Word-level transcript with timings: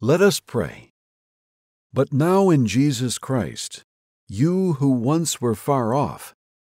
Let 0.00 0.20
us 0.20 0.38
pray. 0.38 0.92
But 1.92 2.12
now 2.12 2.50
in 2.50 2.68
Jesus 2.68 3.18
Christ, 3.18 3.82
you 4.28 4.74
who 4.74 4.90
once 4.90 5.40
were 5.40 5.56
far 5.56 5.92
off 5.92 6.36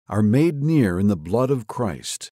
are 0.09 0.24
made 0.24 0.63
near 0.63 0.99
in 0.99 1.05
the 1.05 1.15
blood 1.15 1.52
of 1.52 1.68
Christ. 1.68 2.31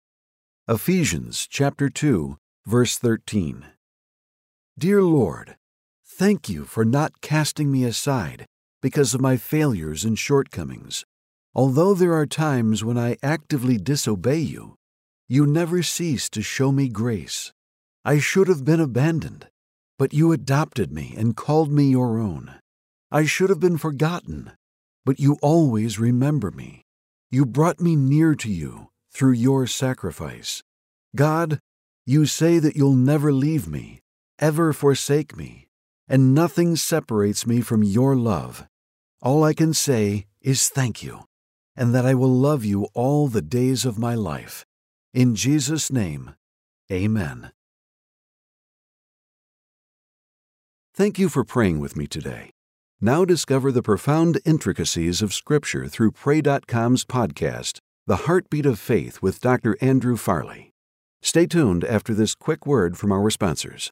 Ephesians 0.67 1.47
chapter 1.49 1.87
2, 1.87 2.37
verse 2.65 2.97
13. 2.97 3.65
Dear 4.77 5.01
Lord, 5.01 5.55
thank 6.05 6.49
you 6.49 6.65
for 6.65 6.83
not 6.83 7.21
casting 7.21 7.71
me 7.71 7.85
aside 7.85 8.45
because 8.81 9.13
of 9.13 9.21
my 9.21 9.37
failures 9.37 10.03
and 10.03 10.19
shortcomings. 10.19 11.05
Although 11.55 11.93
there 11.93 12.13
are 12.13 12.25
times 12.25 12.83
when 12.83 12.97
I 12.97 13.15
actively 13.23 13.77
disobey 13.77 14.39
you, 14.39 14.75
you 15.29 15.45
never 15.45 15.81
cease 15.81 16.29
to 16.31 16.41
show 16.41 16.73
me 16.73 16.89
grace. 16.89 17.53
I 18.03 18.19
should 18.19 18.49
have 18.49 18.65
been 18.65 18.81
abandoned 18.81 19.47
but 19.97 20.13
you 20.13 20.31
adopted 20.31 20.91
me 20.91 21.13
and 21.17 21.35
called 21.35 21.71
me 21.71 21.85
your 21.85 22.19
own. 22.19 22.55
I 23.11 23.25
should 23.25 23.49
have 23.49 23.59
been 23.59 23.77
forgotten, 23.77 24.51
but 25.05 25.19
you 25.19 25.37
always 25.41 25.99
remember 25.99 26.51
me. 26.51 26.83
You 27.29 27.45
brought 27.45 27.79
me 27.79 27.95
near 27.95 28.35
to 28.35 28.49
you 28.49 28.89
through 29.11 29.33
your 29.33 29.67
sacrifice. 29.67 30.63
God, 31.15 31.59
you 32.05 32.25
say 32.25 32.59
that 32.59 32.75
you'll 32.75 32.95
never 32.95 33.31
leave 33.31 33.67
me, 33.67 34.01
ever 34.39 34.73
forsake 34.73 35.37
me, 35.37 35.67
and 36.07 36.33
nothing 36.33 36.75
separates 36.75 37.47
me 37.47 37.61
from 37.61 37.83
your 37.83 38.15
love. 38.15 38.65
All 39.21 39.43
I 39.43 39.53
can 39.53 39.73
say 39.73 40.25
is 40.41 40.69
thank 40.69 41.01
you, 41.01 41.25
and 41.75 41.93
that 41.95 42.05
I 42.05 42.13
will 42.13 42.33
love 42.33 42.65
you 42.65 42.87
all 42.93 43.27
the 43.27 43.41
days 43.41 43.85
of 43.85 43.97
my 43.97 44.15
life. 44.15 44.65
In 45.13 45.35
Jesus' 45.35 45.91
name, 45.91 46.35
amen. 46.91 47.51
Thank 50.95 51.17
you 51.17 51.27
for 51.27 51.43
praying 51.43 51.79
with 51.79 51.97
me 51.97 52.05
today. 52.05 52.51
Now 53.01 53.25
discover 53.25 53.71
the 53.71 53.81
profound 53.81 54.39
intricacies 54.45 55.23
of 55.23 55.33
Scripture 55.33 55.87
through 55.87 56.11
Pray.com's 56.11 57.03
podcast, 57.03 57.79
The 58.05 58.27
Heartbeat 58.27 58.67
of 58.67 58.77
Faith 58.77 59.19
with 59.19 59.41
Dr. 59.41 59.75
Andrew 59.81 60.17
Farley. 60.17 60.69
Stay 61.23 61.47
tuned 61.47 61.83
after 61.83 62.13
this 62.13 62.35
quick 62.35 62.67
word 62.67 62.95
from 62.95 63.11
our 63.11 63.31
sponsors. 63.31 63.91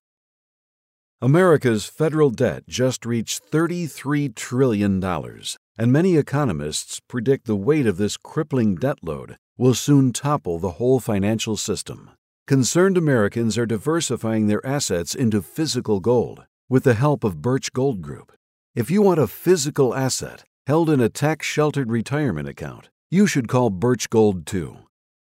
America's 1.23 1.85
federal 1.85 2.29
debt 2.29 2.67
just 2.67 3.03
reached 3.03 3.49
$33 3.51 4.35
trillion, 4.35 5.03
and 5.03 5.91
many 5.91 6.17
economists 6.17 6.99
predict 7.07 7.47
the 7.47 7.55
weight 7.55 7.87
of 7.87 7.97
this 7.97 8.15
crippling 8.15 8.75
debt 8.75 8.99
load 9.01 9.37
will 9.57 9.73
soon 9.73 10.13
topple 10.13 10.59
the 10.59 10.73
whole 10.73 10.99
financial 10.99 11.57
system. 11.57 12.11
Concerned 12.45 12.95
Americans 12.95 13.57
are 13.57 13.65
diversifying 13.65 14.45
their 14.45 14.63
assets 14.63 15.15
into 15.15 15.41
physical 15.41 15.99
gold 15.99 16.45
with 16.71 16.85
the 16.85 16.93
help 16.93 17.25
of 17.25 17.41
Birch 17.41 17.73
Gold 17.73 18.01
Group. 18.01 18.31
If 18.73 18.89
you 18.89 19.01
want 19.01 19.19
a 19.19 19.27
physical 19.27 19.93
asset 19.93 20.45
held 20.65 20.89
in 20.89 21.01
a 21.01 21.09
tax 21.09 21.45
sheltered 21.45 21.91
retirement 21.91 22.47
account, 22.47 22.89
you 23.09 23.27
should 23.27 23.49
call 23.49 23.69
Birch 23.69 24.09
Gold 24.09 24.45
too. 24.45 24.77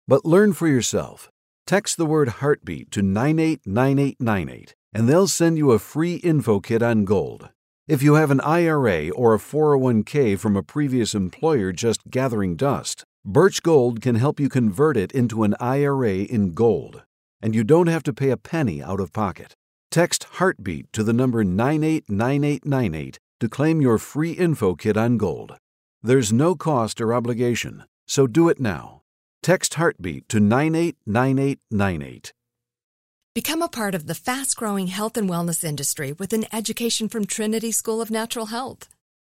But 0.08 0.25
learn 0.25 0.53
for 0.53 0.67
yourself. 0.67 1.30
Text 1.66 1.97
the 1.97 2.06
word 2.06 2.30
heartbeat 2.39 2.91
to 2.91 3.02
989898 3.02 4.75
and 4.94 5.08
they'll 5.08 5.28
send 5.28 5.58
you 5.58 5.72
a 5.72 5.80
free 5.80 6.16
info 6.16 6.59
kit 6.59 6.83
on 6.83 7.06
gold. 7.06 7.50
If 7.88 8.03
you 8.03 8.16
have 8.16 8.31
an 8.31 8.41
IRA 8.41 9.09
or 9.09 9.34
a 9.34 9.39
401k 9.39 10.38
from 10.38 10.56
a 10.56 10.63
previous 10.63 11.16
employer 11.16 11.72
just 11.72 12.09
gathering 12.09 12.56
dust, 12.56 13.03
Birch 13.25 13.63
Gold 13.63 14.02
can 14.02 14.16
help 14.16 14.39
you 14.39 14.50
convert 14.50 14.95
it 14.95 15.11
into 15.11 15.44
an 15.44 15.56
IRA 15.59 16.19
in 16.19 16.53
gold, 16.53 17.03
and 17.41 17.56
you 17.56 17.63
don't 17.63 17.88
have 17.88 18.03
to 18.03 18.13
pay 18.13 18.30
a 18.30 18.38
penny 18.38 18.81
out 18.81 19.00
of 19.00 19.11
pocket. 19.11 19.56
Text 19.92 20.26
Heartbeat 20.34 20.94
to 20.94 21.04
the 21.04 21.14
number 21.14 21.44
989898 21.44 23.18
to 23.40 23.50
claim 23.50 23.82
your 23.82 23.98
free 23.98 24.34
info 24.34 24.76
kit 24.76 24.96
on 24.96 25.18
gold. 25.18 25.58
There's 26.04 26.31
no 26.31 26.54
cost 26.54 27.02
or 27.02 27.12
obligation, 27.12 27.86
so 28.06 28.28
do 28.28 28.50
it 28.50 28.59
now. 28.59 29.02
Text 29.41 29.74
Heartbeat 29.74 30.30
to 30.30 30.40
989898. 30.40 32.34
Become 33.34 33.63
a 33.63 33.68
part 33.68 33.96
of 33.96 34.06
the 34.06 34.13
fast 34.13 34.56
growing 34.56 34.88
health 34.88 35.18
and 35.18 35.28
wellness 35.28 35.63
industry 35.63 36.13
with 36.13 36.34
an 36.34 36.46
education 36.53 37.09
from 37.09 37.25
Trinity 37.25 37.72
School 37.72 38.00
of 38.00 38.12
Natural 38.12 38.46
Health. 38.46 38.90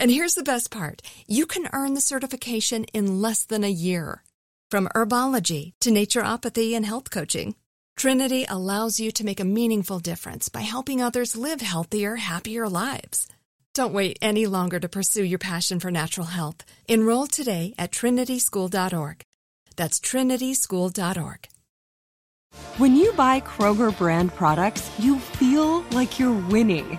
and 0.00 0.10
here's 0.10 0.34
the 0.34 0.42
best 0.42 0.70
part 0.70 1.02
you 1.26 1.46
can 1.46 1.68
earn 1.72 1.94
the 1.94 2.00
certification 2.00 2.84
in 2.92 3.20
less 3.20 3.44
than 3.44 3.64
a 3.64 3.70
year. 3.70 4.22
From 4.70 4.88
herbology 4.94 5.72
to 5.80 5.90
naturopathy 5.90 6.74
and 6.74 6.84
health 6.84 7.10
coaching, 7.10 7.54
Trinity 7.96 8.44
allows 8.48 8.98
you 8.98 9.12
to 9.12 9.24
make 9.24 9.40
a 9.40 9.44
meaningful 9.44 10.00
difference 10.00 10.48
by 10.48 10.62
helping 10.62 11.00
others 11.00 11.36
live 11.36 11.60
healthier, 11.60 12.16
happier 12.16 12.68
lives. 12.68 13.28
Don't 13.72 13.94
wait 13.94 14.18
any 14.22 14.46
longer 14.46 14.78
to 14.80 14.88
pursue 14.88 15.24
your 15.24 15.38
passion 15.38 15.80
for 15.80 15.90
natural 15.90 16.26
health. 16.26 16.64
Enroll 16.88 17.26
today 17.26 17.74
at 17.76 17.90
trinityschool.org. 17.90 19.22
That's 19.76 19.98
trinityschool.org. 20.00 21.48
When 22.76 22.96
you 22.96 23.12
buy 23.12 23.40
Kroger 23.40 23.96
brand 23.96 24.32
products, 24.34 24.88
you 24.98 25.18
feel 25.18 25.82
like 25.90 26.20
you're 26.20 26.40
winning. 26.48 26.98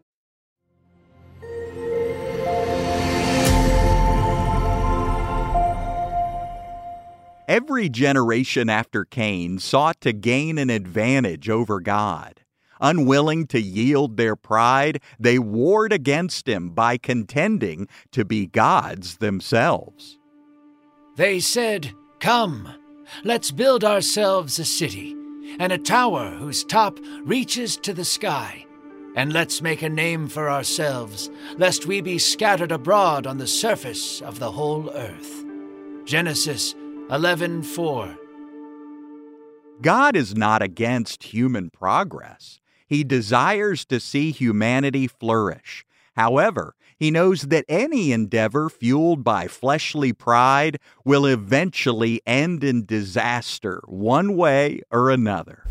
Every 7.51 7.89
generation 7.89 8.69
after 8.69 9.03
Cain 9.03 9.59
sought 9.59 9.99
to 9.99 10.13
gain 10.13 10.57
an 10.57 10.69
advantage 10.69 11.49
over 11.49 11.81
God. 11.81 12.39
Unwilling 12.79 13.45
to 13.47 13.59
yield 13.59 14.15
their 14.15 14.37
pride, 14.37 15.01
they 15.19 15.37
warred 15.37 15.91
against 15.91 16.47
him 16.47 16.69
by 16.69 16.95
contending 16.95 17.89
to 18.11 18.23
be 18.23 18.47
gods 18.47 19.17
themselves. 19.17 20.17
They 21.17 21.41
said, 21.41 21.91
Come, 22.21 22.73
let's 23.25 23.51
build 23.51 23.83
ourselves 23.83 24.57
a 24.57 24.63
city, 24.63 25.13
and 25.59 25.73
a 25.73 25.77
tower 25.77 26.29
whose 26.29 26.63
top 26.63 26.99
reaches 27.21 27.75
to 27.79 27.93
the 27.93 28.05
sky. 28.05 28.65
And 29.17 29.33
let's 29.33 29.61
make 29.61 29.81
a 29.81 29.89
name 29.89 30.29
for 30.29 30.49
ourselves, 30.49 31.29
lest 31.57 31.85
we 31.85 31.99
be 31.99 32.17
scattered 32.17 32.71
abroad 32.71 33.27
on 33.27 33.39
the 33.39 33.45
surface 33.45 34.21
of 34.21 34.39
the 34.39 34.53
whole 34.53 34.89
earth. 34.91 35.43
Genesis 36.05 36.75
11:4 37.11 38.15
God 39.81 40.15
is 40.15 40.33
not 40.33 40.61
against 40.61 41.23
human 41.23 41.69
progress. 41.69 42.61
He 42.87 43.03
desires 43.03 43.83
to 43.87 43.99
see 43.99 44.31
humanity 44.31 45.07
flourish. 45.07 45.85
However, 46.15 46.73
He 46.97 47.11
knows 47.11 47.41
that 47.41 47.65
any 47.67 48.13
endeavor 48.13 48.69
fueled 48.69 49.25
by 49.25 49.47
fleshly 49.47 50.13
pride 50.13 50.79
will 51.03 51.25
eventually 51.25 52.21
end 52.25 52.63
in 52.63 52.85
disaster, 52.85 53.81
one 53.87 54.37
way 54.37 54.81
or 54.89 55.09
another. 55.09 55.65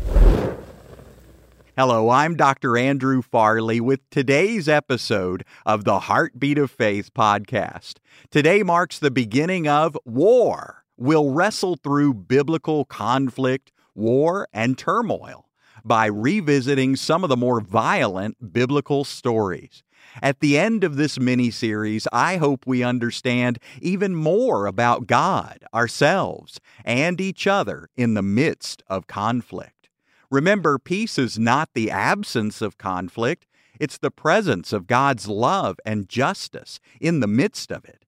Hello, 1.75 2.09
I'm 2.09 2.35
Dr. 2.35 2.77
Andrew 2.77 3.21
Farley 3.21 3.79
with 3.79 4.07
today's 4.11 4.67
episode 4.67 5.45
of 5.65 5.85
the 5.85 6.01
Heartbeat 6.01 6.57
of 6.57 6.69
Faith 6.69 7.13
podcast. 7.13 7.93
Today 8.29 8.61
marks 8.61 8.99
the 8.99 9.09
beginning 9.09 9.67
of 9.69 9.97
War. 10.05 10.80
We'll 11.01 11.31
wrestle 11.31 11.77
through 11.77 12.13
biblical 12.13 12.85
conflict, 12.85 13.71
war, 13.95 14.47
and 14.53 14.77
turmoil 14.77 15.49
by 15.83 16.05
revisiting 16.05 16.95
some 16.95 17.23
of 17.23 17.29
the 17.31 17.35
more 17.35 17.59
violent 17.59 18.53
biblical 18.53 19.03
stories. 19.03 19.81
At 20.21 20.41
the 20.41 20.59
end 20.59 20.83
of 20.83 20.97
this 20.97 21.19
mini 21.19 21.49
series, 21.49 22.07
I 22.13 22.37
hope 22.37 22.67
we 22.67 22.83
understand 22.83 23.57
even 23.81 24.13
more 24.13 24.67
about 24.67 25.07
God, 25.07 25.65
ourselves, 25.73 26.59
and 26.85 27.19
each 27.19 27.47
other 27.47 27.89
in 27.97 28.13
the 28.13 28.21
midst 28.21 28.83
of 28.85 29.07
conflict. 29.07 29.89
Remember, 30.29 30.77
peace 30.77 31.17
is 31.17 31.39
not 31.39 31.69
the 31.73 31.89
absence 31.89 32.61
of 32.61 32.77
conflict, 32.77 33.47
it's 33.79 33.97
the 33.97 34.11
presence 34.11 34.71
of 34.71 34.85
God's 34.85 35.27
love 35.27 35.79
and 35.83 36.07
justice 36.07 36.79
in 36.99 37.21
the 37.21 37.27
midst 37.27 37.71
of 37.71 37.85
it. 37.85 38.05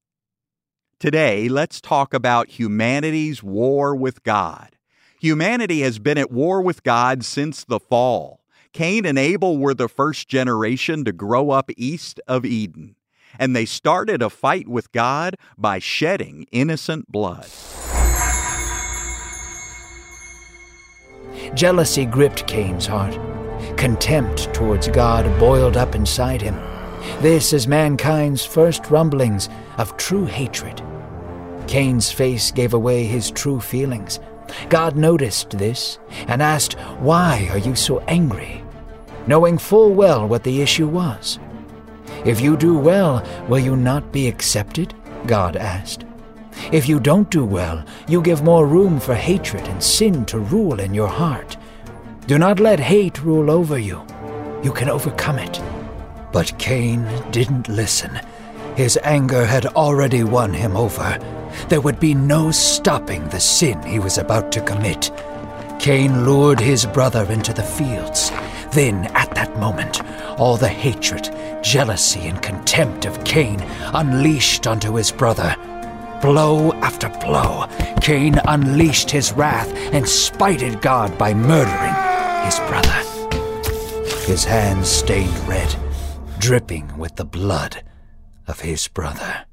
Today, 1.04 1.50
let's 1.50 1.82
talk 1.82 2.14
about 2.14 2.58
humanity's 2.58 3.44
war 3.44 3.94
with 3.94 4.24
God. 4.24 4.78
Humanity 5.20 5.82
has 5.82 6.00
been 6.00 6.18
at 6.18 6.32
war 6.32 6.62
with 6.62 6.82
God 6.82 7.26
since 7.26 7.66
the 7.66 7.82
fall. 7.82 8.40
Cain 8.72 9.06
and 9.06 9.20
Abel 9.20 9.58
were 9.58 9.74
the 9.74 9.90
first 9.90 10.30
generation 10.30 11.04
to 11.04 11.12
grow 11.12 11.50
up 11.50 11.70
east 11.76 12.22
of 12.26 12.46
Eden, 12.46 12.96
and 13.38 13.54
they 13.54 13.66
started 13.66 14.22
a 14.22 14.30
fight 14.30 14.70
with 14.70 14.94
God 14.94 15.36
by 15.58 15.78
shedding 15.78 16.48
innocent 16.54 17.12
blood. 17.12 17.50
Jealousy 21.54 22.06
gripped 22.06 22.48
Cain's 22.48 22.86
heart. 22.86 23.20
Contempt 23.76 24.54
towards 24.54 24.88
God 24.88 25.26
boiled 25.38 25.76
up 25.76 25.96
inside 25.96 26.42
him. 26.42 26.56
This 27.20 27.52
is 27.52 27.68
mankind's 27.68 28.46
first 28.46 28.90
rumblings 28.90 29.50
of 29.78 29.98
true 29.98 30.24
hatred. 30.24 30.82
Cain's 31.74 32.12
face 32.12 32.52
gave 32.52 32.76
away 32.76 33.04
his 33.04 33.32
true 33.32 33.60
feelings. 33.60 34.20
God 34.70 34.96
noticed 34.96 35.58
this 35.58 35.98
and 36.28 36.40
asked, 36.40 36.74
Why 37.00 37.48
are 37.50 37.58
you 37.58 37.74
so 37.74 38.00
angry? 38.02 38.64
knowing 39.26 39.58
full 39.58 39.92
well 39.92 40.28
what 40.28 40.44
the 40.44 40.62
issue 40.62 40.88
was. 40.88 41.40
If 42.26 42.40
you 42.40 42.58
do 42.58 42.78
well, 42.78 43.26
will 43.48 43.58
you 43.58 43.76
not 43.76 44.12
be 44.12 44.28
accepted? 44.28 44.94
God 45.26 45.56
asked. 45.56 46.06
If 46.72 46.88
you 46.88 47.00
don't 47.00 47.32
do 47.32 47.44
well, 47.44 47.84
you 48.08 48.22
give 48.22 48.44
more 48.44 48.68
room 48.68 49.00
for 49.00 49.16
hatred 49.16 49.68
and 49.68 49.82
sin 49.82 50.26
to 50.26 50.38
rule 50.38 50.80
in 50.80 50.94
your 50.94 51.08
heart. 51.08 51.58
Do 52.28 52.38
not 52.38 52.60
let 52.60 52.80
hate 52.80 53.24
rule 53.24 53.50
over 53.50 53.80
you. 53.80 54.06
You 54.62 54.74
can 54.74 54.90
overcome 54.90 55.40
it. 55.40 55.60
But 56.32 56.56
Cain 56.60 57.04
didn't 57.32 57.68
listen. 57.68 58.20
His 58.76 59.00
anger 59.04 59.44
had 59.44 59.66
already 59.66 60.24
won 60.24 60.54
him 60.54 60.78
over. 60.78 61.18
There 61.70 61.82
would 61.82 62.00
be 62.00 62.14
no 62.14 62.52
stopping 62.52 63.28
the 63.30 63.40
sin 63.40 63.82
he 63.84 64.00
was 64.00 64.18
about 64.18 64.52
to 64.54 64.62
commit. 64.62 65.12
Cain 65.80 66.26
lured 66.26 66.60
his 66.60 66.86
brother 66.86 67.30
into 67.32 67.54
the 67.54 67.64
fields. 67.64 68.32
Then, 68.72 69.06
at 69.16 69.36
that 69.36 69.60
moment, 69.60 70.02
all 70.40 70.58
the 70.58 70.68
hatred, 70.68 71.30
jealousy, 71.62 72.22
and 72.22 72.42
contempt 72.42 73.06
of 73.06 73.24
Cain 73.24 73.60
unleashed 73.94 74.66
onto 74.66 74.96
his 74.96 75.12
brother. 75.12 75.56
Blow 76.22 76.72
after 76.76 77.10
blow, 77.10 77.68
Cain 78.02 78.40
unleashed 78.48 79.12
his 79.12 79.34
wrath 79.34 79.72
and 79.94 80.08
spited 80.08 80.82
God 80.82 81.18
by 81.18 81.34
murdering 81.34 82.46
his 82.46 82.60
brother. 82.60 83.04
His 84.26 84.46
hands 84.46 84.88
stained 84.88 85.38
red, 85.48 85.76
dripping 86.40 86.98
with 86.98 87.18
the 87.18 87.26
blood 87.26 87.84
of 88.48 88.62
his 88.62 88.88
brother. 88.88 89.46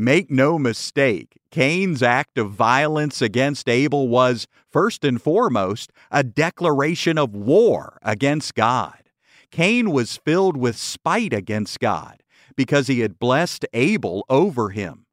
Make 0.00 0.30
no 0.30 0.60
mistake, 0.60 1.40
Cain's 1.50 2.04
act 2.04 2.38
of 2.38 2.52
violence 2.52 3.20
against 3.20 3.68
Abel 3.68 4.06
was, 4.06 4.46
first 4.70 5.02
and 5.02 5.20
foremost, 5.20 5.90
a 6.12 6.22
declaration 6.22 7.18
of 7.18 7.34
war 7.34 7.98
against 8.02 8.54
God. 8.54 9.10
Cain 9.50 9.90
was 9.90 10.16
filled 10.16 10.56
with 10.56 10.76
spite 10.76 11.32
against 11.32 11.80
God 11.80 12.22
because 12.54 12.86
he 12.86 13.00
had 13.00 13.18
blessed 13.18 13.66
Abel 13.72 14.24
over 14.28 14.70
him. 14.70 15.06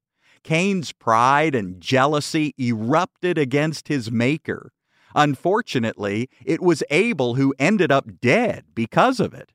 Cain's 0.44 0.92
pride 0.92 1.56
and 1.56 1.82
jealousy 1.82 2.54
erupted 2.60 3.40
against 3.40 3.88
his 3.88 4.12
Maker. 4.12 4.72
Unfortunately, 5.16 6.30
it 6.46 6.62
was 6.62 6.84
Abel 6.92 7.34
who 7.34 7.56
ended 7.58 7.92
up 7.92 8.22
dead 8.22 8.66
because 8.76 9.20
of 9.20 9.34
it. 9.34 9.52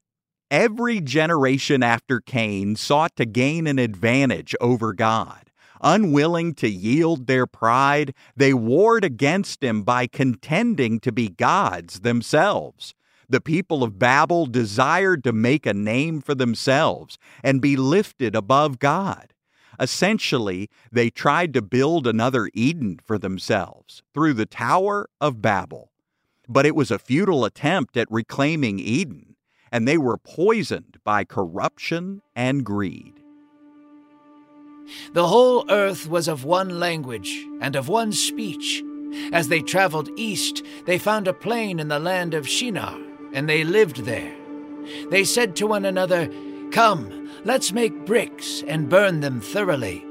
Every 0.51 1.01
generation 1.01 1.81
after 1.81 2.21
Cain 2.21 2.75
sought 2.75 3.15
to 3.15 3.25
gain 3.25 3.69
an 3.69 3.79
advantage 3.79 4.57
over 4.61 4.93
God. 4.93 5.49
Unwilling 5.81 6.55
to 6.55 6.69
yield 6.69 7.29
their 7.29 7.47
pride, 7.47 8.13
they 8.35 8.53
warred 8.53 9.05
against 9.05 9.63
him 9.63 9.85
by 9.85 10.09
contending 10.09 10.99
to 11.01 11.13
be 11.13 11.29
gods 11.29 12.01
themselves. 12.01 12.95
The 13.29 13.41
people 13.41 13.85
of 13.85 14.01
Babel 14.01 14.47
desired 14.47 15.23
to 15.23 15.33
make 15.33 15.67
a 15.67 15.73
name 15.73 16.21
for 16.21 16.35
themselves 16.35 17.17
and 17.45 17.63
be 17.63 17.77
lifted 17.77 18.35
above 18.35 18.81
God. 18.81 19.33
Essentially, 19.79 20.69
they 20.91 21.11
tried 21.11 21.55
to 21.55 21.63
build 21.63 22.09
another 22.09 22.51
Eden 22.55 22.99
for 23.05 23.19
themselves 23.19 24.03
through 24.13 24.35
the 24.35 24.47
Tower 24.47 25.09
of 25.21 25.41
Babel. 25.41 25.93
But 26.49 26.67
it 26.67 26.75
was 26.75 26.91
a 26.91 26.99
futile 26.99 27.45
attempt 27.45 27.97
at 27.97 28.11
reclaiming 28.11 28.81
Eden 28.81 29.30
and 29.73 29.87
they 29.87 29.99
were 29.99 30.17
poisoned 30.17 30.99
by 31.05 31.25
corruption 31.25 32.23
and 32.35 32.65
greed. 32.65 33.21
The 35.13 35.29
whole 35.29 35.71
earth 35.71 36.09
was 36.09 36.27
of 36.27 36.45
one 36.45 36.81
language 36.81 37.47
and 37.61 37.77
of 37.77 37.89
one 37.89 38.13
speech. 38.13 38.83
As 39.33 39.49
they 39.49 39.61
traveled 39.61 40.11
east, 40.17 40.65
they 40.87 40.99
found 40.99 41.29
a 41.29 41.33
plain 41.33 41.79
in 41.79 41.89
the 41.89 41.99
land 41.99 42.35
of 42.35 42.49
Shinar, 42.49 42.99
and 43.33 43.49
they 43.49 43.65
lived 43.65 44.05
there. 44.05 44.35
They 45.11 45.25
said 45.25 45.55
to 45.57 45.67
one 45.67 45.85
another, 45.85 46.29
Come, 46.73 47.31
let's 47.45 47.73
make 47.73 48.07
bricks 48.07 48.63
and 48.67 48.89
burn 48.89 49.21
them 49.21 49.41
thoroughly. 49.41 50.05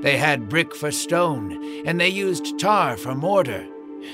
They 0.00 0.16
had 0.16 0.48
brick 0.48 0.74
for 0.74 0.90
stone, 0.90 1.84
and 1.86 2.00
they 2.00 2.08
used 2.08 2.58
tar 2.58 2.96
for 2.96 3.14
mortar. 3.14 3.66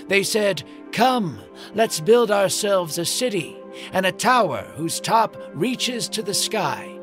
They 0.08 0.22
said, 0.22 0.62
Come, 0.92 1.38
let's 1.74 2.00
build 2.00 2.30
ourselves 2.30 2.98
a 2.98 3.04
city 3.04 3.59
and 3.92 4.06
a 4.06 4.12
tower 4.12 4.62
whose 4.76 5.00
top 5.00 5.36
reaches 5.54 6.08
to 6.10 6.22
the 6.22 6.34
sky. 6.34 6.96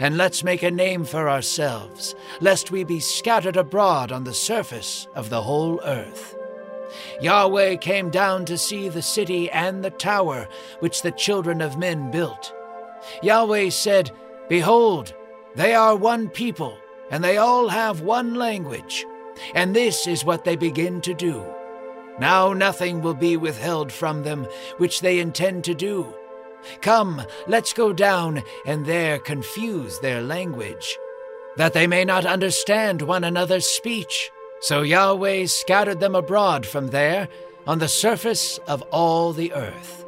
And 0.00 0.16
let's 0.16 0.44
make 0.44 0.62
a 0.62 0.70
name 0.70 1.04
for 1.04 1.28
ourselves, 1.28 2.14
lest 2.40 2.70
we 2.70 2.84
be 2.84 3.00
scattered 3.00 3.56
abroad 3.56 4.12
on 4.12 4.24
the 4.24 4.34
surface 4.34 5.06
of 5.14 5.30
the 5.30 5.42
whole 5.42 5.80
earth. 5.84 6.36
Yahweh 7.20 7.76
came 7.76 8.10
down 8.10 8.44
to 8.46 8.58
see 8.58 8.88
the 8.88 9.02
city 9.02 9.50
and 9.50 9.84
the 9.84 9.90
tower 9.90 10.48
which 10.80 11.02
the 11.02 11.12
children 11.12 11.60
of 11.60 11.78
men 11.78 12.10
built. 12.10 12.52
Yahweh 13.22 13.70
said, 13.70 14.10
Behold, 14.48 15.14
they 15.54 15.74
are 15.74 15.96
one 15.96 16.28
people, 16.28 16.78
and 17.10 17.22
they 17.22 17.36
all 17.36 17.68
have 17.68 18.00
one 18.00 18.34
language. 18.34 19.04
And 19.54 19.74
this 19.74 20.06
is 20.06 20.24
what 20.24 20.44
they 20.44 20.56
begin 20.56 21.00
to 21.02 21.14
do. 21.14 21.44
Now 22.18 22.52
nothing 22.52 23.02
will 23.02 23.14
be 23.14 23.36
withheld 23.36 23.90
from 23.90 24.22
them 24.22 24.46
which 24.76 25.00
they 25.00 25.18
intend 25.18 25.64
to 25.64 25.74
do. 25.74 26.14
Come, 26.80 27.22
let's 27.46 27.72
go 27.72 27.92
down 27.92 28.42
and 28.64 28.86
there 28.86 29.18
confuse 29.18 29.98
their 29.98 30.22
language, 30.22 30.98
that 31.56 31.72
they 31.72 31.86
may 31.86 32.04
not 32.04 32.24
understand 32.24 33.02
one 33.02 33.24
another's 33.24 33.66
speech. 33.66 34.30
So 34.60 34.82
Yahweh 34.82 35.46
scattered 35.46 36.00
them 36.00 36.14
abroad 36.14 36.64
from 36.64 36.88
there 36.88 37.28
on 37.66 37.80
the 37.80 37.88
surface 37.88 38.58
of 38.66 38.82
all 38.92 39.32
the 39.32 39.52
earth. 39.52 40.06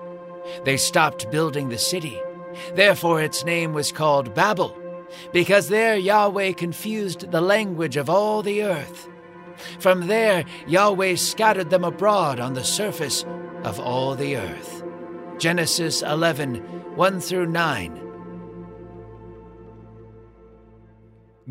They 0.65 0.77
stopped 0.77 1.31
building 1.31 1.69
the 1.69 1.79
city. 1.79 2.21
Therefore 2.75 3.21
its 3.21 3.45
name 3.45 3.75
was 3.75 3.93
called 3.93 4.35
Babel, 4.35 4.75
because 5.33 5.69
there 5.69 5.97
Yahweh 5.97 6.53
confused 6.53 7.31
the 7.31 7.41
language 7.43 7.97
of 7.99 8.09
all 8.09 8.43
the 8.43 8.63
earth. 8.63 9.09
From 9.79 10.07
there, 10.07 10.45
Yahweh 10.67 11.17
scattered 11.17 11.71
them 11.71 11.85
abroad 11.85 12.41
on 12.41 12.55
the 12.55 12.65
surface 12.65 13.25
of 13.65 13.81
all 13.81 14.15
the 14.15 14.37
earth. 14.37 14.83
Genesis 15.39 16.03
11 16.03 16.57
1 16.97 17.21
through 17.21 17.47
9. 17.47 18.03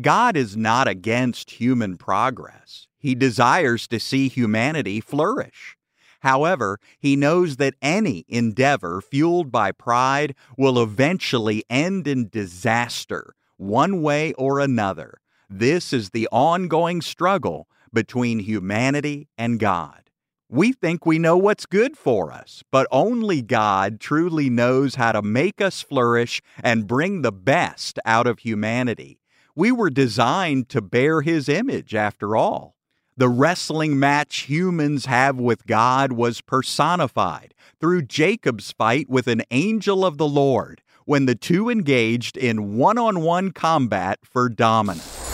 God 0.00 0.36
is 0.36 0.56
not 0.56 0.88
against 0.88 1.52
human 1.52 1.96
progress. 1.96 2.86
He 2.98 3.14
desires 3.14 3.86
to 3.88 4.00
see 4.00 4.28
humanity 4.28 5.00
flourish. 5.00 5.76
However, 6.20 6.80
he 6.98 7.14
knows 7.14 7.56
that 7.56 7.74
any 7.80 8.24
endeavor 8.28 9.00
fueled 9.00 9.52
by 9.52 9.72
pride 9.72 10.34
will 10.58 10.82
eventually 10.82 11.64
end 11.70 12.08
in 12.08 12.28
disaster, 12.28 13.34
one 13.56 14.02
way 14.02 14.32
or 14.32 14.58
another. 14.58 15.20
This 15.48 15.92
is 15.92 16.10
the 16.10 16.28
ongoing 16.32 17.00
struggle 17.00 17.68
between 17.96 18.40
humanity 18.40 19.26
and 19.38 19.58
God. 19.58 20.10
We 20.50 20.74
think 20.74 21.06
we 21.06 21.18
know 21.18 21.38
what's 21.38 21.64
good 21.64 21.96
for 21.96 22.30
us, 22.30 22.62
but 22.70 22.86
only 22.90 23.40
God 23.40 24.00
truly 24.00 24.50
knows 24.50 24.96
how 24.96 25.12
to 25.12 25.22
make 25.22 25.62
us 25.62 25.80
flourish 25.80 26.42
and 26.62 26.86
bring 26.86 27.22
the 27.22 27.32
best 27.32 27.98
out 28.04 28.26
of 28.26 28.40
humanity. 28.40 29.18
We 29.54 29.72
were 29.72 29.88
designed 29.88 30.68
to 30.68 30.82
bear 30.82 31.22
His 31.22 31.48
image, 31.48 31.94
after 31.94 32.36
all. 32.36 32.76
The 33.16 33.30
wrestling 33.30 33.98
match 33.98 34.40
humans 34.40 35.06
have 35.06 35.40
with 35.40 35.66
God 35.66 36.12
was 36.12 36.42
personified 36.42 37.54
through 37.80 38.02
Jacob's 38.02 38.72
fight 38.72 39.08
with 39.08 39.26
an 39.26 39.40
angel 39.50 40.04
of 40.04 40.18
the 40.18 40.28
Lord 40.28 40.82
when 41.06 41.24
the 41.24 41.34
two 41.34 41.70
engaged 41.70 42.36
in 42.36 42.76
one 42.76 42.98
on 42.98 43.22
one 43.22 43.52
combat 43.52 44.18
for 44.22 44.50
dominance. 44.50 45.25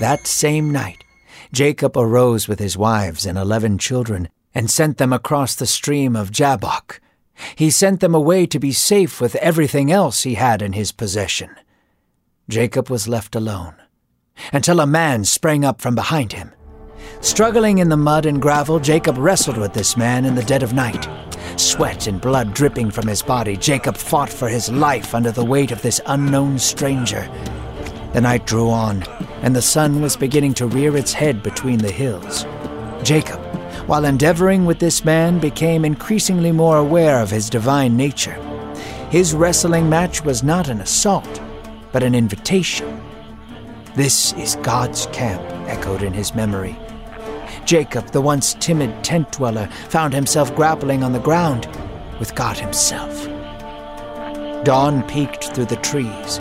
That 0.00 0.26
same 0.26 0.70
night, 0.70 1.04
Jacob 1.52 1.94
arose 1.94 2.48
with 2.48 2.58
his 2.58 2.74
wives 2.76 3.26
and 3.26 3.36
eleven 3.36 3.76
children 3.76 4.30
and 4.54 4.70
sent 4.70 4.96
them 4.96 5.12
across 5.12 5.54
the 5.54 5.66
stream 5.66 6.16
of 6.16 6.30
Jabbok. 6.30 7.02
He 7.54 7.70
sent 7.70 8.00
them 8.00 8.14
away 8.14 8.46
to 8.46 8.58
be 8.58 8.72
safe 8.72 9.20
with 9.20 9.36
everything 9.36 9.92
else 9.92 10.22
he 10.22 10.34
had 10.34 10.62
in 10.62 10.72
his 10.72 10.90
possession. 10.90 11.50
Jacob 12.48 12.88
was 12.88 13.08
left 13.08 13.36
alone 13.36 13.74
until 14.54 14.80
a 14.80 14.86
man 14.86 15.22
sprang 15.24 15.66
up 15.66 15.82
from 15.82 15.94
behind 15.94 16.32
him. 16.32 16.50
Struggling 17.20 17.76
in 17.76 17.90
the 17.90 17.96
mud 17.98 18.24
and 18.24 18.40
gravel, 18.40 18.80
Jacob 18.80 19.18
wrestled 19.18 19.58
with 19.58 19.74
this 19.74 19.98
man 19.98 20.24
in 20.24 20.34
the 20.34 20.44
dead 20.44 20.62
of 20.62 20.72
night. 20.72 21.06
Sweat 21.56 22.06
and 22.06 22.22
blood 22.22 22.54
dripping 22.54 22.90
from 22.90 23.06
his 23.06 23.20
body, 23.20 23.54
Jacob 23.54 23.98
fought 23.98 24.30
for 24.30 24.48
his 24.48 24.70
life 24.70 25.14
under 25.14 25.30
the 25.30 25.44
weight 25.44 25.72
of 25.72 25.82
this 25.82 26.00
unknown 26.06 26.58
stranger. 26.58 27.28
The 28.14 28.22
night 28.22 28.46
drew 28.46 28.70
on, 28.70 29.04
and 29.42 29.54
the 29.54 29.62
sun 29.62 30.00
was 30.00 30.16
beginning 30.16 30.54
to 30.54 30.66
rear 30.66 30.96
its 30.96 31.12
head 31.12 31.42
between 31.42 31.78
the 31.78 31.90
hills. 31.90 32.44
Jacob, 33.02 33.40
while 33.86 34.04
endeavoring 34.04 34.66
with 34.66 34.78
this 34.78 35.04
man, 35.04 35.38
became 35.38 35.84
increasingly 35.84 36.52
more 36.52 36.78
aware 36.78 37.20
of 37.20 37.30
his 37.30 37.50
divine 37.50 37.96
nature. 37.96 38.34
His 39.10 39.34
wrestling 39.34 39.88
match 39.88 40.24
was 40.24 40.42
not 40.42 40.68
an 40.68 40.80
assault, 40.80 41.40
but 41.92 42.02
an 42.02 42.14
invitation. 42.14 43.02
This 43.96 44.32
is 44.34 44.56
God's 44.56 45.06
camp, 45.06 45.42
echoed 45.68 46.02
in 46.02 46.12
his 46.12 46.34
memory. 46.34 46.78
Jacob, 47.64 48.06
the 48.10 48.20
once 48.20 48.54
timid 48.54 49.02
tent 49.02 49.32
dweller, 49.32 49.68
found 49.88 50.14
himself 50.14 50.54
grappling 50.54 51.02
on 51.02 51.12
the 51.12 51.18
ground 51.18 51.66
with 52.20 52.34
God 52.36 52.56
Himself. 52.58 53.26
Dawn 54.62 55.02
peeked 55.08 55.52
through 55.54 55.64
the 55.64 55.76
trees. 55.76 56.38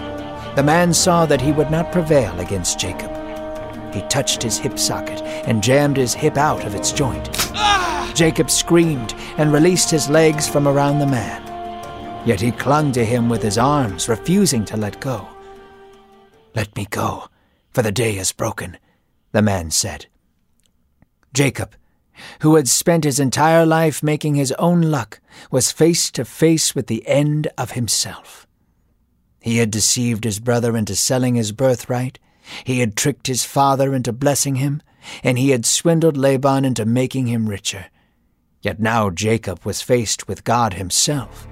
The 0.59 0.63
man 0.63 0.93
saw 0.93 1.25
that 1.25 1.39
he 1.39 1.53
would 1.53 1.71
not 1.71 1.89
prevail 1.93 2.37
against 2.37 2.77
Jacob. 2.77 3.09
He 3.93 4.01
touched 4.09 4.43
his 4.43 4.57
hip 4.57 4.77
socket 4.77 5.21
and 5.47 5.63
jammed 5.63 5.95
his 5.95 6.13
hip 6.13 6.35
out 6.35 6.65
of 6.65 6.75
its 6.75 6.91
joint. 6.91 7.29
Jacob 8.13 8.51
screamed 8.51 9.13
and 9.37 9.53
released 9.53 9.89
his 9.89 10.09
legs 10.09 10.49
from 10.49 10.67
around 10.67 10.99
the 10.99 11.07
man. 11.07 12.27
Yet 12.27 12.41
he 12.41 12.51
clung 12.51 12.91
to 12.91 13.05
him 13.05 13.29
with 13.29 13.41
his 13.41 13.57
arms, 13.57 14.09
refusing 14.09 14.65
to 14.65 14.75
let 14.75 14.99
go. 14.99 15.29
Let 16.53 16.75
me 16.75 16.87
go, 16.89 17.29
for 17.71 17.81
the 17.81 17.93
day 17.93 18.17
is 18.17 18.33
broken, 18.33 18.77
the 19.31 19.41
man 19.41 19.71
said. 19.71 20.07
Jacob, 21.33 21.73
who 22.41 22.55
had 22.55 22.67
spent 22.67 23.05
his 23.05 23.17
entire 23.17 23.65
life 23.65 24.03
making 24.03 24.35
his 24.35 24.51
own 24.59 24.81
luck, 24.81 25.21
was 25.51 25.71
face 25.71 26.11
to 26.11 26.25
face 26.25 26.75
with 26.75 26.87
the 26.87 27.07
end 27.07 27.47
of 27.57 27.71
himself. 27.71 28.45
He 29.49 29.57
had 29.57 29.71
deceived 29.71 30.25
his 30.25 30.39
brother 30.39 30.77
into 30.77 30.95
selling 30.95 31.33
his 31.33 31.51
birthright, 31.51 32.19
he 32.65 32.81
had 32.81 32.95
tricked 32.95 33.25
his 33.25 33.45
father 33.45 33.95
into 33.95 34.13
blessing 34.13 34.57
him, 34.57 34.83
and 35.23 35.39
he 35.39 35.49
had 35.49 35.65
swindled 35.65 36.15
Laban 36.15 36.65
into 36.65 36.85
making 36.85 37.25
him 37.25 37.49
richer. 37.49 37.87
Yet 38.61 38.79
now 38.79 39.09
Jacob 39.09 39.65
was 39.65 39.81
faced 39.81 40.27
with 40.27 40.43
God 40.43 40.75
himself, 40.75 41.47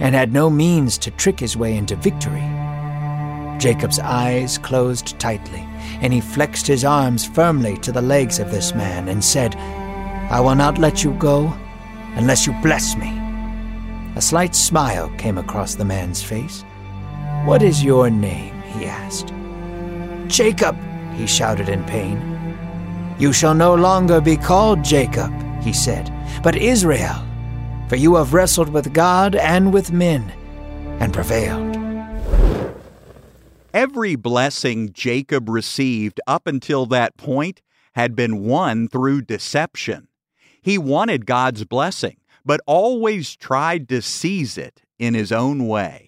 and 0.00 0.12
had 0.12 0.32
no 0.32 0.50
means 0.50 0.98
to 0.98 1.12
trick 1.12 1.38
his 1.38 1.56
way 1.56 1.76
into 1.76 1.94
victory. 1.94 2.42
Jacob's 3.60 4.00
eyes 4.00 4.58
closed 4.58 5.16
tightly, 5.20 5.64
and 6.00 6.12
he 6.12 6.20
flexed 6.20 6.66
his 6.66 6.84
arms 6.84 7.26
firmly 7.26 7.76
to 7.76 7.92
the 7.92 8.02
legs 8.02 8.40
of 8.40 8.50
this 8.50 8.74
man 8.74 9.06
and 9.06 9.22
said, 9.22 9.54
I 10.32 10.40
will 10.40 10.56
not 10.56 10.78
let 10.78 11.04
you 11.04 11.12
go 11.12 11.56
unless 12.16 12.44
you 12.44 12.52
bless 12.60 12.96
me. 12.96 13.16
A 14.16 14.20
slight 14.20 14.56
smile 14.56 15.10
came 15.10 15.38
across 15.38 15.76
the 15.76 15.84
man's 15.84 16.24
face. 16.24 16.64
What 17.46 17.62
is 17.62 17.84
your 17.84 18.10
name? 18.10 18.60
he 18.62 18.86
asked. 18.86 19.32
Jacob, 20.26 20.76
he 21.14 21.28
shouted 21.28 21.68
in 21.68 21.84
pain. 21.84 22.18
You 23.20 23.32
shall 23.32 23.54
no 23.54 23.72
longer 23.72 24.20
be 24.20 24.36
called 24.36 24.82
Jacob, 24.82 25.32
he 25.62 25.72
said, 25.72 26.12
but 26.42 26.56
Israel, 26.56 27.24
for 27.88 27.94
you 27.94 28.16
have 28.16 28.34
wrestled 28.34 28.70
with 28.70 28.92
God 28.92 29.36
and 29.36 29.72
with 29.72 29.92
men 29.92 30.32
and 30.98 31.14
prevailed. 31.14 31.76
Every 33.72 34.16
blessing 34.16 34.92
Jacob 34.92 35.48
received 35.48 36.20
up 36.26 36.48
until 36.48 36.84
that 36.86 37.16
point 37.16 37.62
had 37.94 38.16
been 38.16 38.42
won 38.42 38.88
through 38.88 39.22
deception. 39.22 40.08
He 40.60 40.78
wanted 40.78 41.26
God's 41.26 41.64
blessing, 41.64 42.16
but 42.44 42.60
always 42.66 43.36
tried 43.36 43.88
to 43.90 44.02
seize 44.02 44.58
it 44.58 44.82
in 44.98 45.14
his 45.14 45.30
own 45.30 45.68
way. 45.68 46.05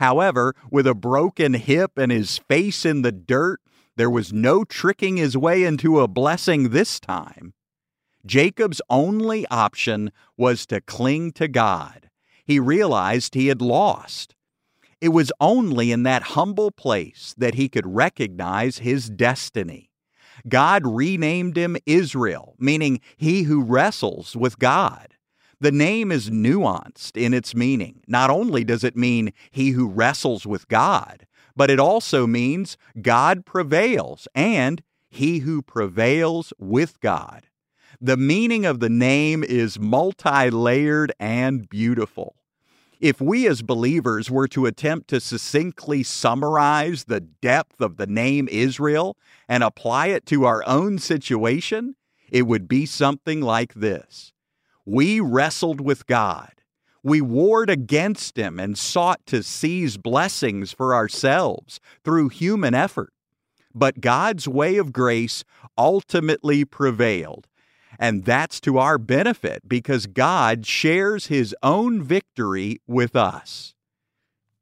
However, 0.00 0.54
with 0.70 0.86
a 0.86 0.94
broken 0.94 1.52
hip 1.52 1.98
and 1.98 2.10
his 2.10 2.38
face 2.38 2.86
in 2.86 3.02
the 3.02 3.12
dirt, 3.12 3.60
there 3.96 4.08
was 4.08 4.32
no 4.32 4.64
tricking 4.64 5.18
his 5.18 5.36
way 5.36 5.62
into 5.62 6.00
a 6.00 6.08
blessing 6.08 6.70
this 6.70 6.98
time. 6.98 7.52
Jacob's 8.24 8.80
only 8.88 9.46
option 9.48 10.10
was 10.38 10.64
to 10.66 10.80
cling 10.80 11.32
to 11.32 11.48
God. 11.48 12.08
He 12.46 12.58
realized 12.58 13.34
he 13.34 13.48
had 13.48 13.60
lost. 13.60 14.34
It 15.02 15.10
was 15.10 15.32
only 15.38 15.92
in 15.92 16.02
that 16.04 16.22
humble 16.22 16.70
place 16.70 17.34
that 17.36 17.56
he 17.56 17.68
could 17.68 17.86
recognize 17.86 18.78
his 18.78 19.10
destiny. 19.10 19.90
God 20.48 20.86
renamed 20.86 21.58
him 21.58 21.76
Israel, 21.84 22.54
meaning 22.58 23.00
he 23.18 23.42
who 23.42 23.62
wrestles 23.62 24.34
with 24.34 24.58
God. 24.58 25.16
The 25.62 25.72
name 25.72 26.10
is 26.10 26.30
nuanced 26.30 27.20
in 27.20 27.34
its 27.34 27.54
meaning. 27.54 28.00
Not 28.06 28.30
only 28.30 28.64
does 28.64 28.82
it 28.82 28.96
mean 28.96 29.34
he 29.50 29.70
who 29.70 29.88
wrestles 29.88 30.46
with 30.46 30.68
God, 30.68 31.26
but 31.54 31.70
it 31.70 31.78
also 31.78 32.26
means 32.26 32.78
God 33.02 33.44
prevails 33.44 34.26
and 34.34 34.82
he 35.10 35.40
who 35.40 35.60
prevails 35.60 36.54
with 36.58 36.98
God. 37.00 37.46
The 38.00 38.16
meaning 38.16 38.64
of 38.64 38.80
the 38.80 38.88
name 38.88 39.44
is 39.44 39.78
multi 39.78 40.48
layered 40.48 41.12
and 41.20 41.68
beautiful. 41.68 42.36
If 42.98 43.20
we 43.20 43.46
as 43.46 43.60
believers 43.60 44.30
were 44.30 44.48
to 44.48 44.64
attempt 44.64 45.08
to 45.08 45.20
succinctly 45.20 46.02
summarize 46.02 47.04
the 47.04 47.20
depth 47.20 47.82
of 47.82 47.98
the 47.98 48.06
name 48.06 48.48
Israel 48.50 49.18
and 49.46 49.62
apply 49.62 50.06
it 50.08 50.24
to 50.26 50.44
our 50.44 50.62
own 50.66 50.98
situation, 50.98 51.96
it 52.30 52.42
would 52.42 52.66
be 52.66 52.86
something 52.86 53.42
like 53.42 53.74
this 53.74 54.32
we 54.90 55.20
wrestled 55.20 55.80
with 55.80 56.06
God. 56.06 56.52
We 57.02 57.20
warred 57.20 57.70
against 57.70 58.36
him 58.36 58.58
and 58.58 58.76
sought 58.76 59.24
to 59.26 59.42
seize 59.42 59.96
blessings 59.96 60.72
for 60.72 60.94
ourselves 60.94 61.80
through 62.04 62.30
human 62.30 62.74
effort. 62.74 63.12
But 63.72 64.00
God's 64.00 64.48
way 64.48 64.76
of 64.76 64.92
grace 64.92 65.44
ultimately 65.78 66.64
prevailed. 66.64 67.46
And 67.98 68.24
that's 68.24 68.60
to 68.62 68.78
our 68.78 68.98
benefit 68.98 69.68
because 69.68 70.06
God 70.06 70.66
shares 70.66 71.26
his 71.26 71.54
own 71.62 72.02
victory 72.02 72.80
with 72.86 73.14
us. 73.14 73.74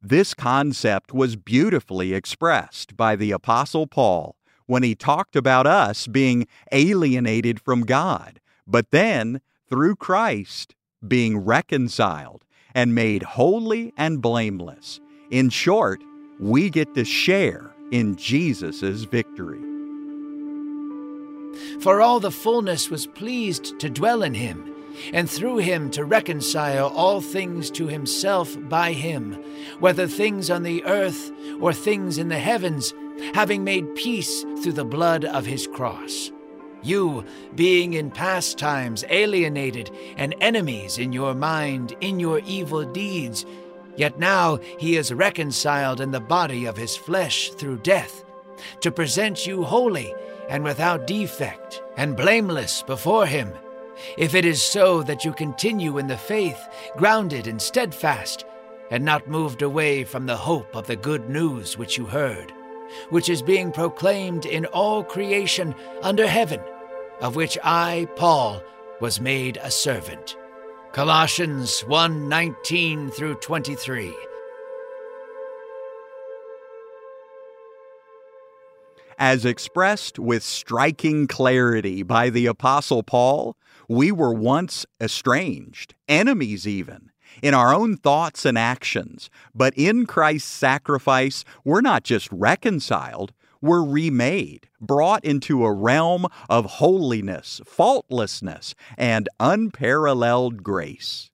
This 0.02 0.34
concept 0.34 1.12
was 1.12 1.36
beautifully 1.36 2.12
expressed 2.12 2.96
by 2.96 3.16
the 3.16 3.32
Apostle 3.32 3.86
Paul 3.86 4.36
when 4.66 4.82
he 4.82 4.94
talked 4.94 5.34
about 5.34 5.66
us 5.66 6.06
being 6.06 6.46
alienated 6.70 7.60
from 7.60 7.86
God, 7.86 8.40
but 8.66 8.90
then 8.90 9.40
through 9.68 9.96
Christ, 9.96 10.74
being 11.06 11.38
reconciled 11.38 12.44
and 12.74 12.94
made 12.94 13.22
holy 13.22 13.92
and 13.96 14.20
blameless. 14.20 15.00
In 15.30 15.50
short, 15.50 16.02
we 16.38 16.70
get 16.70 16.94
to 16.94 17.04
share 17.04 17.70
in 17.90 18.16
Jesus' 18.16 19.04
victory. 19.04 19.60
For 21.80 22.00
all 22.00 22.20
the 22.20 22.30
fullness 22.30 22.90
was 22.90 23.06
pleased 23.06 23.78
to 23.80 23.90
dwell 23.90 24.22
in 24.22 24.34
him, 24.34 24.74
and 25.12 25.28
through 25.28 25.58
him 25.58 25.90
to 25.92 26.04
reconcile 26.04 26.88
all 26.88 27.20
things 27.20 27.70
to 27.72 27.86
himself 27.86 28.56
by 28.68 28.92
him, 28.92 29.32
whether 29.78 30.06
things 30.06 30.50
on 30.50 30.62
the 30.62 30.84
earth 30.84 31.30
or 31.60 31.72
things 31.72 32.18
in 32.18 32.28
the 32.28 32.38
heavens, 32.38 32.94
having 33.34 33.64
made 33.64 33.94
peace 33.94 34.42
through 34.62 34.72
the 34.72 34.84
blood 34.84 35.24
of 35.24 35.46
his 35.46 35.66
cross. 35.66 36.30
You, 36.82 37.24
being 37.54 37.94
in 37.94 38.10
past 38.10 38.58
times 38.58 39.04
alienated 39.10 39.90
and 40.16 40.34
enemies 40.40 40.98
in 40.98 41.12
your 41.12 41.34
mind 41.34 41.96
in 42.00 42.20
your 42.20 42.40
evil 42.40 42.84
deeds, 42.84 43.44
yet 43.96 44.18
now 44.18 44.56
he 44.78 44.96
is 44.96 45.12
reconciled 45.12 46.00
in 46.00 46.12
the 46.12 46.20
body 46.20 46.66
of 46.66 46.76
his 46.76 46.96
flesh 46.96 47.50
through 47.50 47.78
death, 47.78 48.24
to 48.80 48.92
present 48.92 49.46
you 49.46 49.64
holy 49.64 50.14
and 50.48 50.64
without 50.64 51.06
defect 51.06 51.82
and 51.96 52.16
blameless 52.16 52.82
before 52.82 53.26
him. 53.26 53.52
If 54.16 54.34
it 54.34 54.44
is 54.44 54.62
so 54.62 55.02
that 55.02 55.24
you 55.24 55.32
continue 55.32 55.98
in 55.98 56.06
the 56.06 56.16
faith, 56.16 56.60
grounded 56.96 57.48
and 57.48 57.60
steadfast, 57.60 58.44
and 58.90 59.04
not 59.04 59.28
moved 59.28 59.62
away 59.62 60.04
from 60.04 60.26
the 60.26 60.36
hope 60.36 60.74
of 60.74 60.86
the 60.86 60.96
good 60.96 61.28
news 61.28 61.76
which 61.76 61.98
you 61.98 62.06
heard 62.06 62.52
which 63.10 63.28
is 63.28 63.42
being 63.42 63.72
proclaimed 63.72 64.46
in 64.46 64.66
all 64.66 65.02
creation 65.02 65.74
under 66.02 66.26
heaven, 66.26 66.60
of 67.20 67.36
which 67.36 67.58
I, 67.62 68.08
Paul, 68.16 68.62
was 69.00 69.20
made 69.20 69.58
a 69.62 69.70
servant. 69.70 70.36
Colossians 70.92 71.80
1 71.82 72.28
19 72.28 73.10
through 73.10 73.34
23. 73.36 74.14
As 79.20 79.44
expressed 79.44 80.18
with 80.18 80.44
striking 80.44 81.26
clarity 81.26 82.04
by 82.04 82.30
the 82.30 82.46
Apostle 82.46 83.02
Paul, 83.02 83.56
we 83.88 84.12
were 84.12 84.32
once 84.32 84.86
estranged, 85.00 85.94
enemies 86.08 86.68
even 86.68 87.10
in 87.42 87.54
our 87.54 87.74
own 87.74 87.96
thoughts 87.96 88.44
and 88.44 88.58
actions. 88.58 89.30
But 89.54 89.74
in 89.76 90.06
Christ's 90.06 90.50
sacrifice, 90.50 91.44
we're 91.64 91.80
not 91.80 92.04
just 92.04 92.28
reconciled, 92.32 93.32
we're 93.60 93.84
remade, 93.84 94.68
brought 94.80 95.24
into 95.24 95.64
a 95.64 95.72
realm 95.72 96.26
of 96.48 96.64
holiness, 96.64 97.60
faultlessness, 97.66 98.74
and 98.96 99.28
unparalleled 99.40 100.62
grace. 100.62 101.30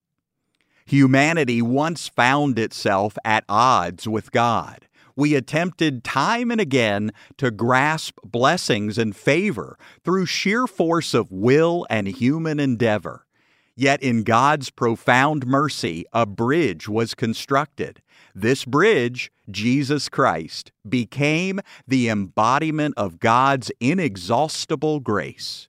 Humanity 0.85 1.61
once 1.61 2.07
found 2.07 2.59
itself 2.59 3.17
at 3.25 3.43
odds 3.49 4.07
with 4.07 4.31
God. 4.31 4.87
We 5.15 5.33
attempted 5.33 6.03
time 6.03 6.51
and 6.51 6.59
again 6.59 7.11
to 7.37 7.49
grasp 7.49 8.19
blessings 8.23 8.97
and 8.97 9.15
favor 9.15 9.77
through 10.03 10.25
sheer 10.25 10.67
force 10.67 11.13
of 11.13 11.31
will 11.31 11.87
and 11.89 12.07
human 12.07 12.59
endeavor. 12.59 13.24
Yet 13.77 14.01
in 14.01 14.23
God's 14.23 14.69
profound 14.69 15.45
mercy, 15.45 16.05
a 16.13 16.25
bridge 16.25 16.87
was 16.87 17.13
constructed. 17.13 18.01
This 18.33 18.63
bridge, 18.63 19.31
Jesus 19.51 20.07
Christ, 20.07 20.71
became 20.87 21.59
the 21.85 22.07
embodiment 22.07 22.93
of 22.95 23.19
God's 23.19 23.71
inexhaustible 23.81 25.01
grace. 25.01 25.67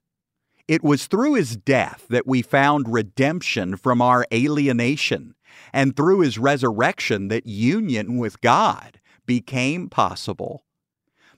It 0.67 0.83
was 0.83 1.07
through 1.07 1.33
his 1.33 1.57
death 1.57 2.05
that 2.09 2.27
we 2.27 2.41
found 2.41 2.93
redemption 2.93 3.75
from 3.75 4.01
our 4.01 4.25
alienation, 4.33 5.35
and 5.73 5.95
through 5.95 6.21
his 6.21 6.37
resurrection 6.37 7.27
that 7.29 7.45
union 7.45 8.17
with 8.17 8.39
God 8.41 8.99
became 9.25 9.89
possible. 9.89 10.63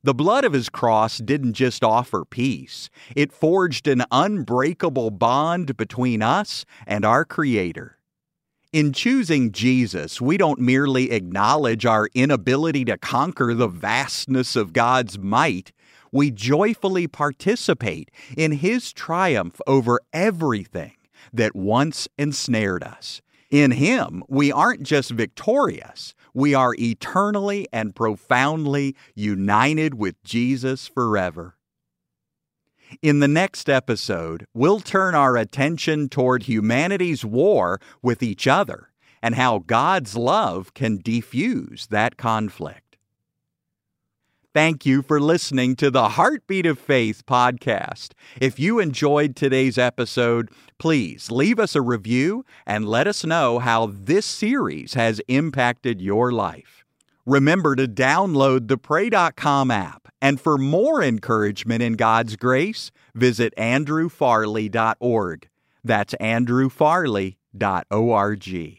The 0.01 0.13
blood 0.13 0.46
of 0.46 0.53
his 0.53 0.70
cross 0.70 1.18
didn't 1.18 1.53
just 1.53 1.84
offer 1.84 2.24
peace, 2.24 2.89
it 3.15 3.34
forged 3.34 3.88
an 3.88 4.06
unbreakable 4.12 5.12
bond 5.12 5.75
between 5.75 6.22
us 6.22 6.65
and 6.88 7.03
our 7.03 7.25
Creator. 7.25 7.98
In 8.72 8.94
choosing 8.94 9.51
Jesus, 9.51 10.22
we 10.22 10.38
don't 10.38 10.60
merely 10.60 11.12
acknowledge 11.12 11.86
our 11.86 12.08
inability 12.13 12.86
to 12.86 12.98
conquer 12.98 13.53
the 13.53 13.68
vastness 13.68 14.56
of 14.56 14.74
God's 14.74 15.18
might, 15.18 15.74
we 16.12 16.32
joyfully 16.32 17.08
participate 17.08 18.10
in 18.38 18.53
His 18.53 18.94
triumph 18.94 19.60
over 19.68 20.00
everything 20.13 20.94
that 21.34 21.56
once 21.56 22.08
ensnared 22.18 22.84
us. 22.84 23.22
In 23.51 23.72
Him, 23.72 24.24
we 24.27 24.51
aren't 24.51 24.84
just 24.84 25.12
victorious, 25.12 26.13
we 26.33 26.53
are 26.53 26.75
eternally 26.79 27.67
and 27.71 27.95
profoundly 27.95 28.95
united 29.15 29.95
with 29.95 30.21
Jesus 30.24 30.88
forever. 30.88 31.55
In 33.01 33.19
the 33.19 33.27
next 33.27 33.69
episode, 33.69 34.45
we'll 34.53 34.79
turn 34.79 35.13
our 35.13 35.38
attention 35.38 36.09
toward 36.09 36.43
humanity's 36.43 37.24
war 37.24 37.79
with 38.01 38.24
each 38.24 38.48
other 38.48 38.89
and 39.22 39.35
how 39.35 39.59
God's 39.59 40.15
love 40.15 40.74
can 40.74 41.01
defuse 41.01 41.87
that 41.89 42.18
conflict. 42.18 42.89
Thank 44.59 44.85
you 44.85 45.01
for 45.01 45.22
listening 45.22 45.77
to 45.77 45.89
the 45.89 46.09
Heartbeat 46.09 46.65
of 46.65 46.77
Faith 46.77 47.25
podcast. 47.25 48.09
If 48.41 48.59
you 48.59 48.79
enjoyed 48.79 49.33
today's 49.33 49.77
episode, 49.77 50.50
please 50.77 51.31
leave 51.31 51.59
us 51.59 51.77
a 51.77 51.81
review 51.81 52.43
and 52.65 52.85
let 52.85 53.07
us 53.07 53.24
know 53.24 53.59
how 53.59 53.89
this 53.89 54.25
series 54.25 54.95
has 54.95 55.22
impacted 55.29 56.01
your 56.01 56.33
life. 56.33 56.83
Remember 57.25 57.74
to 57.77 57.87
download 57.87 58.67
the 58.67 58.77
Pray.com 58.77 59.72
app, 59.72 60.09
and 60.22 60.41
for 60.41 60.57
more 60.57 61.01
encouragement 61.01 61.81
in 61.81 61.93
God's 61.93 62.35
grace, 62.35 62.91
visit 63.15 63.53
andrewfarley.org. 63.55 65.48
That's 65.85 66.13
andrewfarley.org. 66.15 68.78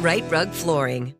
Rite 0.00 0.24
Rug 0.30 0.48
Flooring. 0.52 1.19